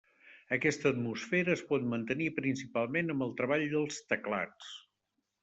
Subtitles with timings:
[0.55, 4.73] Aquesta atmosfera es pot mantenir principalment amb el treball dels teclats.